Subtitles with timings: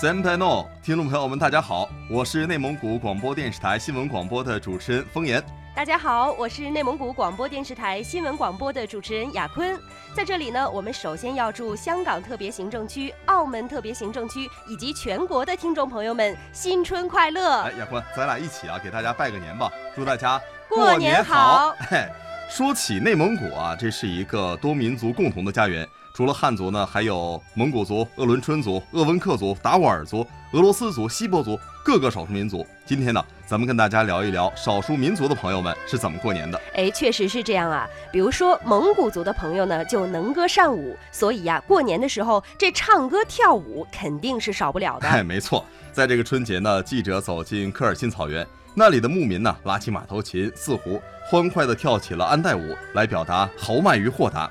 [0.00, 5.44] Sempai no，听众朋友们，大家好，我是内蒙古广播电视台新闻广播的主持人风言。
[5.76, 9.78] 大家好，我是内蒙古广播电视台新闻广播的主持人雅坤。
[10.16, 17.60] 在这里呢，我们首先要祝香港特别行政区、澳门特别行政区以及全国的听众朋友们新春快乐！
[17.64, 21.76] 哎，雅坤，咱俩一起啊，给大家拜个年吧，祝大家过年好！
[21.90, 22.08] 嘿，
[22.48, 25.86] 说起内蒙古啊，这是一个多民族共同的家园。
[26.12, 32.66] 除了汉族呢，还有蒙古族、鄂伦春族、鄂温克族、达斡尔族、俄罗斯族、锡伯族各个少数民族。
[32.84, 36.60] 今天呢，咱们跟大家聊一聊少数民族的朋友们是怎么过年的。
[36.74, 37.88] 哎，确实是这样啊。
[38.12, 45.08] 比如说蒙古族的朋友呢，就能歌善舞，所以呀，过年的时候这唱歌跳舞肯定是少不了的。
[45.08, 54.50] 哎，没错，在这个春节呢，记者走进科尔沁草原，那里的牧民呢，拉起马头琴、四胡，欢快地跳起了安代舞，来表达豪迈与豁达。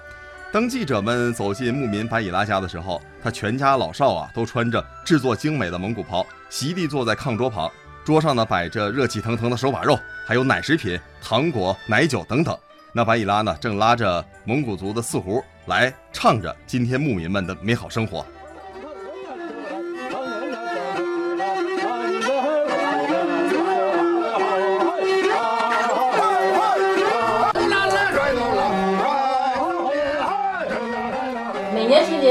[0.51, 7.71] 当记者们走进牧民白以拉家的时候，他全家老少啊都穿着制作精美的蒙古袍，席地坐在炕桌旁，
[8.03, 12.57] 桌上呢摆着热气腾腾的手把肉，还有奶食品、糖果、奶酒等等。
[12.91, 18.25] 那白以拉呢正拉着蒙古族的四胡来唱着今天牧民们的美好生活。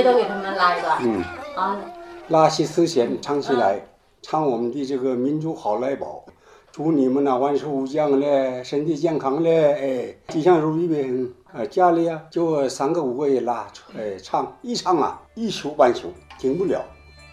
[0.03, 1.23] 都给他们拉一段，嗯
[1.57, 1.77] 啊，
[2.29, 3.81] 拉起丝弦唱起来，
[4.23, 6.25] 唱我们的这个民族好来宝，
[6.73, 11.11] 祝你们呐万事无疆嘞，身体健康嘞，哎，吉祥如意呗。
[11.53, 16.85] 呃，家里啊就三个五个人拉，哎，唱一唱啊一宿半宿停不了。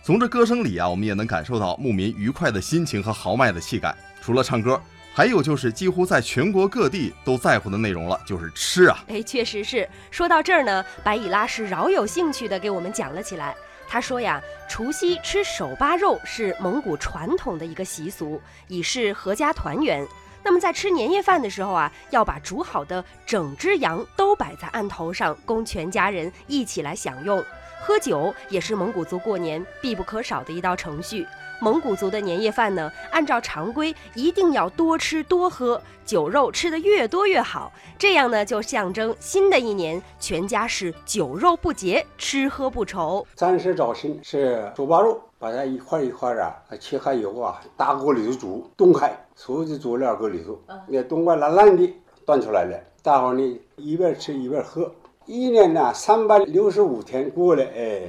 [0.04, 3.96] 从这歌声里啊，我们也能感受到牧民愉快的心情和豪迈的气概。
[4.22, 4.80] 除了唱歌。
[5.16, 9.02] 还有就是几乎在全国各地都在乎的内容了，就是吃啊！
[9.08, 9.88] 哎，确实是。
[10.12, 13.56] 说到这儿呢，白以拉是饶有兴趣的给我们讲了起来。
[13.88, 20.06] 他说呀，除夕吃手扒肉是蒙古传统的一个习俗，以示阖家团圆。
[20.44, 27.42] 那么在吃年夜饭的时候啊，要把煮好的整只羊都摆在案头上，供全家人一起来享用。
[27.82, 31.26] 喝酒也是蒙古族过年必不可少的一道程序。
[31.62, 43.26] 蒙古族的年夜饭呢，按照常规一定要多吃多喝，酒肉吃得越多越好，这样呢就象征新的一年全家是酒肉不节，吃喝不愁。
[43.36, 51.94] 三十早晨是猪扒肉，把它一块一块啊切开以后啊，大锅里头煮，冻开，所有的佐料搁里头，那冻快烂烂的
[52.26, 54.92] 端出来了，大伙呢一边吃一边喝。
[55.26, 58.02] 一年呢三百六十五天过了，哎，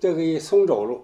[0.00, 0.98] 这个也送走了。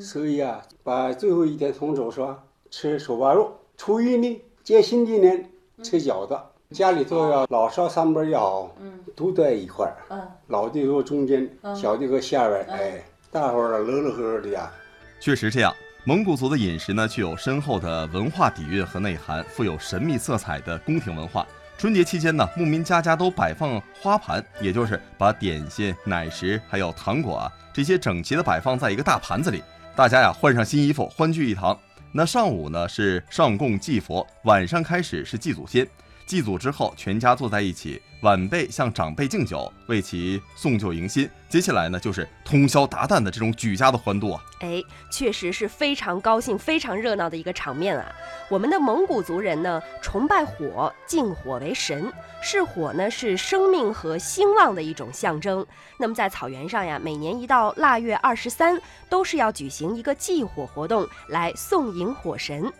[0.00, 2.38] 所以啊，把最后一天送走说？
[2.70, 3.50] 吃手扒肉。
[3.76, 5.50] 初一呢，接新的年
[5.82, 6.38] 吃饺子。
[6.72, 8.70] 家里头要老少三辈也好，
[9.16, 9.96] 都在一块儿。
[10.10, 12.62] 嗯，老的坐中间，小的搁下边。
[12.66, 14.70] 哎，大伙儿乐乐呵呵的呀。
[15.18, 15.74] 确实这样，
[16.04, 21.46] 蒙古族的饮食呢，具有深厚的文化底蕴和内涵，富有神秘色彩的宫廷文化。
[21.78, 29.62] 春节期间呢，牧民家家都摆放花盘，也就是把点心、奶食还有糖果啊这些整齐的摆放在一个大盘子里。
[29.98, 31.76] 大家呀，换上新衣服，欢聚一堂。
[32.12, 35.84] 那上午呢是上供祭佛，晚上开始是祭祖先。
[36.24, 38.00] 祭祖之后，全家坐在一起。
[38.22, 41.28] 晚辈向长辈敬酒，为其送旧迎新。
[41.48, 44.42] 接下来呢，就是通宵达旦的这种举家的欢度啊！
[44.58, 48.12] 哎，确实是非常高兴、非常热闹的一个场面啊！
[48.50, 52.12] 我们的蒙古族人呢，崇拜火，敬火为神，
[52.42, 55.64] 是火呢是生命和兴旺的一种象征。
[55.96, 62.70] 那么在草原上呀，每年一到腊月二十三，都是要举行一个祭火活动，来送迎火神。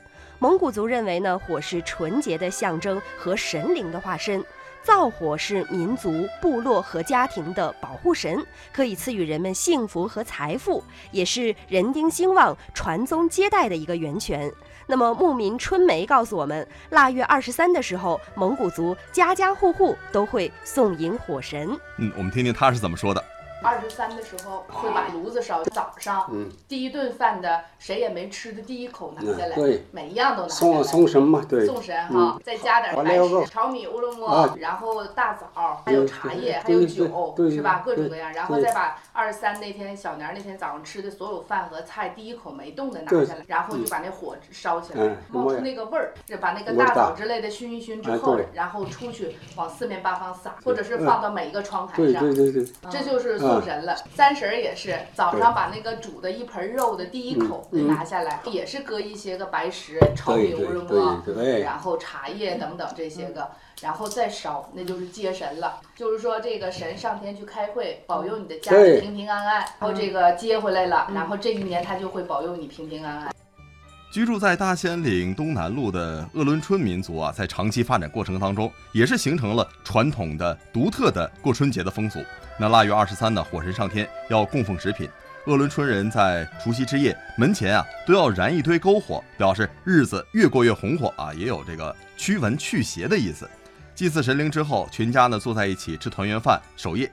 [0.40, 4.44] 蒙古族认为呢，火是纯洁的象征和神灵的化身。
[4.82, 14.50] 灶火是民族、部落和家庭的保护神，可以赐予人们幸福和财富，也是人丁兴旺、传宗接代的一个源泉。
[14.86, 21.68] 那么牧民春梅告诉我们，腊月二十三的时候，蒙古族家家户户都会送迎火神。
[21.98, 23.22] 嗯，我们听听他是怎么说的。
[23.62, 26.30] 二十三的时候会把炉子烧，早上
[26.68, 29.56] 第一顿饭的谁也没吃的第一口拿下来，
[29.90, 30.72] 每一样都拿下来。
[30.72, 34.26] 送送神嘛，对，送神哈，再加点白食、炒米、乌鲁木，
[34.58, 37.82] 然后大枣，还有茶叶，还有酒，是吧？
[37.84, 52.64] 各种各样，然后再把二十三那天小年那天早上吃的所有饭和菜第一口没动的拿下来，然后就把那火烧起来，冒出那个味儿，把那个大枣之类的熏一熏之后，然后出去往四面八方撒，或者是放到每一个窗台上，对对对。
[52.64, 53.36] 对，这就是。
[53.48, 53.96] 送神了。
[54.14, 61.22] 三十也是早上把那个煮的一盆肉的第一口拿下来，也是搁一些个白石、炒米乌龙馍，
[61.62, 63.48] 然后茶叶等等这些个，
[63.80, 65.80] 然后再烧，那就是接神了。
[65.94, 73.34] 就是说这个神上天去开会，保佑你的家里平平安安，然后这个接回来了，然后这一年他就会保佑你平平安安。
[74.10, 82.18] 居住在大兴安岭东南路的鄂伦春民族啊，在长期发展过程当中，也是形成了传统的、独特的过春节的风俗。
[82.58, 85.08] 那腊月二十三呢，火神上天要供奉食品，
[85.44, 93.48] 鄂伦春人在除夕之夜门前啊都要燃一堆篝火，表示日子越过越红火啊，也有这个驱蚊去邪的意思。
[93.98, 97.10] 祭祀神灵之后，全家呢坐在一起吃团圆饭、守夜。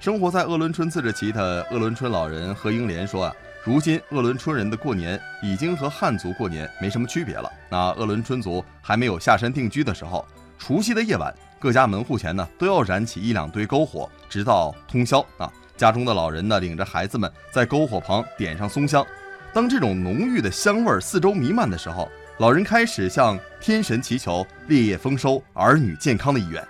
[0.00, 3.32] 生活在鄂伦春自治旗的鄂伦春老人何英莲说啊。
[3.62, 7.48] 如今，鄂伦春人的过年已经和汉族过年没什么区别了。
[7.70, 10.26] 那鄂伦春族还没有下山定居的时候，
[10.58, 15.48] 除夕的夜晚，各家门户前呢都要燃起一两堆篝火，直到通宵啊。
[15.76, 19.06] 家中的老人呢，领着孩子们在篝火旁点上松香。
[19.52, 26.60] 当这种浓郁的香味四周弥漫的时候，老人开始向天神祈求烈业丰收、儿女健康的意愿。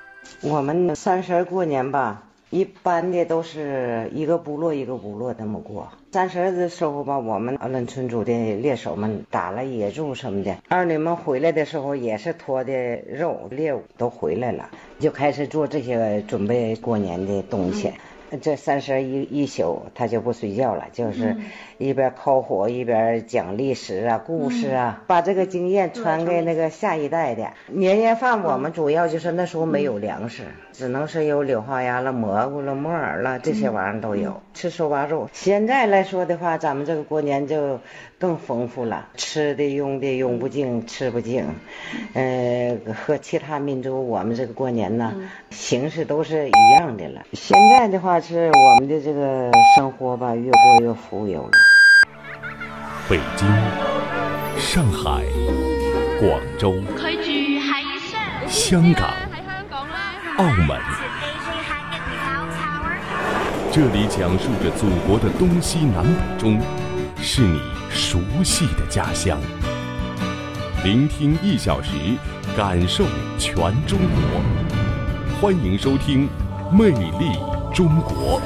[0.43, 2.23] 我们三十过年吧。
[2.51, 5.89] 一般的都是一个部落一个部落那么过。
[6.13, 12.73] 三十的时候吧，我们鄂伦春族的猎手们打了野猪什么的，儿女们回来的时候也是拖的
[13.09, 14.71] 肉猎物都回来了，
[15.01, 17.93] 就开始做这些准备过年的东西。
[18.41, 21.37] 这三十一一宿，他就不睡觉了，就是
[21.79, 27.53] 一边烤火一边讲历史啊、故事啊，把这个经验传给那个下一代的。
[27.69, 30.45] 年夜饭我们主要就是那时候没有粮食，
[30.77, 35.31] 只能是有柳花鸭了、蘑菇了、木耳了这些玩意儿都有，吃手把肉。
[35.33, 37.79] 现在来说的话，咱们这个过年就
[38.19, 41.45] 更丰富了，吃的用的用不尽，吃不尽。
[42.15, 42.77] 呃，
[43.07, 45.15] 和其他民族我们这个过年呢，
[45.51, 47.23] 形式都是一样的了。
[47.35, 48.21] 现在的话。
[48.25, 51.51] 是我们的这个生活吧，越过越富有了。
[53.07, 53.47] 北京、
[54.57, 55.23] 上海、
[56.19, 56.75] 广州、
[58.49, 59.11] 香港、
[60.37, 60.81] 澳门，
[63.71, 66.61] 这里讲述着祖国的东西南北中，
[67.23, 69.39] 是你熟悉的家乡。
[70.83, 71.93] 聆听一小时，
[72.57, 73.05] 感受
[73.39, 75.41] 全中国。
[75.41, 76.29] 欢迎收听
[76.77, 77.37] 《魅力》。
[77.73, 78.41] 中国。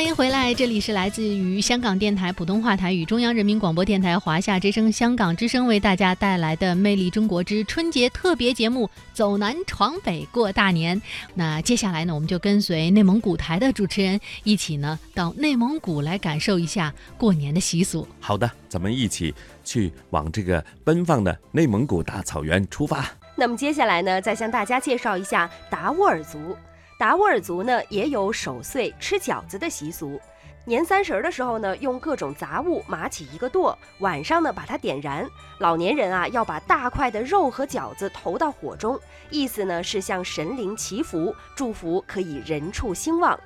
[0.00, 11.00] 欢迎回来，这里是来自于香港电台普通话台与中央人民广播电台华夏之声、香港之声为大家带来的《魅力中国之春节特别节目》，走南闯北过大年。
[11.34, 18.08] 那接下来呢，我们就跟随内蒙古台的主持人一起呢，到内蒙古来感受一下过年的习俗。
[18.20, 23.06] 好的，咱们一起去往这个奔放的内蒙古大草原出发。
[23.36, 26.56] 那么接下来呢，再向大家介绍一下达斡尔族。
[27.00, 30.20] 达斡尔族呢也有守岁吃饺子的习俗，
[30.66, 35.26] 年三十的时候呢，用各种杂物码起一个垛，晚上呢把它点燃。
[35.60, 39.00] 老年人啊要把大块的肉和饺子投到火中，
[39.30, 43.40] 意思呢是向神灵祈福，祝福可以人畜兴旺。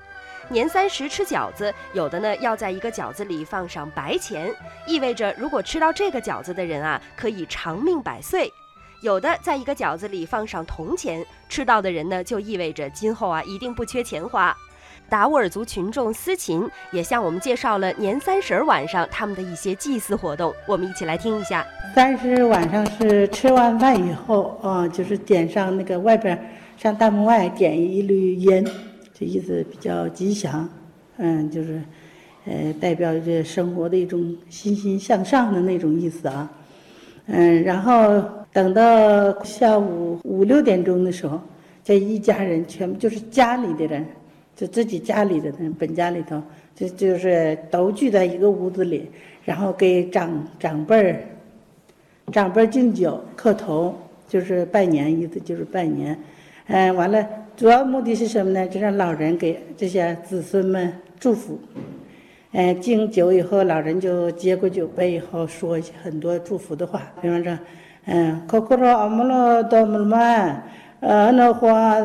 [0.49, 4.53] 年三十吃饺子，有的呢要在一个饺子里放上白钱，
[4.85, 8.51] 意味着如果吃到这个饺子的人啊，可以长命百岁。
[9.01, 14.55] 有的在一个饺子里放上铜钱，吃到的人呢，就意味着今后啊一定不缺钱花。
[15.07, 21.63] 达斡尔族群众思琴也向我们介绍了年三十晚上他们的一些祭祀活动，我们一起来听一下。
[21.93, 28.65] 三十晚上是吃完饭以后啊，就是点上那个外边上大门外点一缕烟，
[29.13, 30.67] 这意思比较吉祥，
[31.17, 31.79] 嗯，就是
[32.45, 36.49] 呃代表着生活的一种欣欣向上的那种意思啊，
[37.27, 38.23] 嗯，然后。
[38.55, 41.41] 等到下午五六点钟的时候，
[41.83, 44.05] 这一家人全部就是家里的人，
[44.55, 46.41] 就自己家里的人，本家里头，
[46.73, 49.11] 就就是都聚在一个屋子里，
[49.43, 51.21] 然后给长长辈儿、
[52.31, 53.93] 长辈儿敬酒、磕头，
[54.25, 56.17] 就是拜年，意思就是拜年。
[56.67, 58.65] 嗯，完了，主要目的是什么呢？
[58.69, 61.59] 就让老人给这些子孙们祝福。
[62.53, 67.59] 嗯，敬酒以后，老人就接过酒杯以后，说一些很多祝福的话，比方说。
[68.05, 70.17] 嗯，可可罗阿姆罗多姆嘛，
[70.99, 71.95] 呃，那话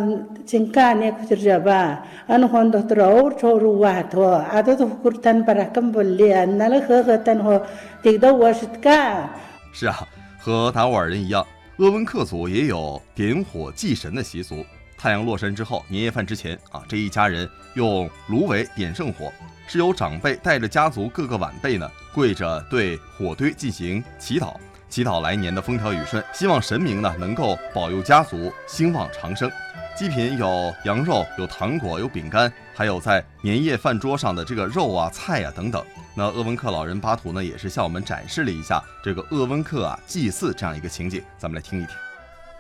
[0.47, 7.61] 情感呢，可是吧，啊，那话都多奥抽入瓦托，啊，都都古坦巴拉坎布里，那了呵呵，但话
[8.03, 9.29] 听到我是干。
[9.73, 10.07] 是啊，
[10.39, 14.65] 和达斡尔人一样，鄂温克族也有点火祭神的习俗。
[14.97, 19.31] 太阳落山之后，年夜饭之前啊，这一家人用芦苇点圣火，
[19.67, 24.55] 是由长辈带着家族各个晚辈呢，跪着对火堆进行祈祷。
[24.90, 29.52] 祈祷来年的风调雨顺，希望神明呢能够保佑家族兴旺长生。
[29.96, 35.82] 祭品有羊肉、有糖果、有饼干，还有在年夜饭桌上的这个肉啊、菜啊等等。
[36.14, 41.96] 那鄂温克老人巴图呢，也是向我们展示了一下这个鄂温克啊祭祀这样一个情景，咱们来听一听。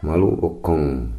[0.02, 1.12] 马路不空，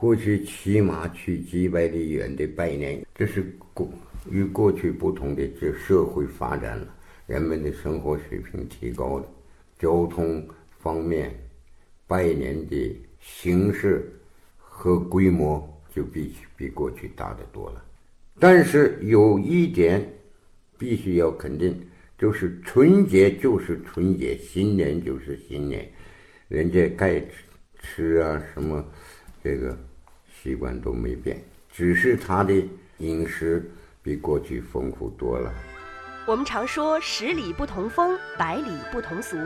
[0.00, 3.86] 过去骑马去几百里远的拜年，这是过
[4.30, 5.46] 与过去不同的。
[5.60, 6.88] 这社会发展了，
[7.26, 9.28] 人们的生活水平提高了，
[9.78, 10.42] 交通
[10.78, 11.38] 方面
[12.06, 14.10] 拜年的形式
[14.56, 15.62] 和规模
[15.94, 17.84] 就比比过去大得多了。
[18.38, 20.02] 但是有一点
[20.78, 21.78] 必须要肯定，
[22.16, 25.86] 就是春节就是春节，新年就是新年，
[26.48, 27.28] 人家该吃
[27.82, 28.82] 吃啊什么
[29.44, 29.78] 这个。
[30.42, 32.54] 习惯都没变，只是他的
[32.98, 33.70] 饮食
[34.02, 35.52] 比过去丰富多了。
[36.26, 39.36] 我们常说十里不同风，百里不同俗。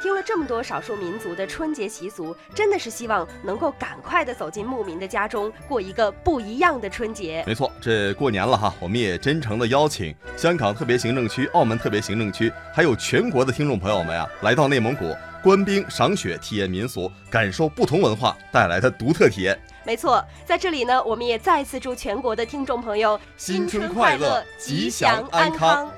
[0.00, 7.42] 听了这么多少数民族的春节习俗，真的是希望能够赶快的走进牧民的家中，过一个不一样的春节。
[7.44, 19.58] 没错，这过年了哈，我们也真诚的邀请香港特别行政区、澳门特别行政区，还有全国的听众朋友们啊，来到内蒙古观冰赏雪，体验民俗，感受不同文化带来的独特体验。
[19.88, 25.90] 没错，在这里呢，我们也再次祝全国的听众朋友新春快乐，吉祥安康。